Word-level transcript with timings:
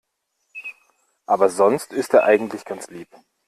Aber 1.27 1.49
sonst 1.49 1.93
ist 1.93 2.15
er 2.15 2.23
eigentlich 2.23 2.65
ganz 2.65 2.89
lieb. 2.89 3.07